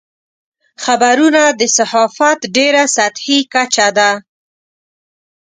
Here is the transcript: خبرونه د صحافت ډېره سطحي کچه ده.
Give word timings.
خبرونه 0.83 1.43
د 1.59 1.61
صحافت 1.77 2.39
ډېره 2.55 2.83
سطحي 2.95 3.39
کچه 3.53 3.87
ده. 3.97 4.11